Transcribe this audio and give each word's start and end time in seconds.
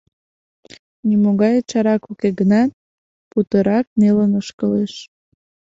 Нимогай 1.07 1.55
чарак 1.69 2.03
уке 2.11 2.29
гынат, 2.39 2.71
путырак 3.31 3.85
нелын 3.99 4.31
ошкылеш. 4.39 4.93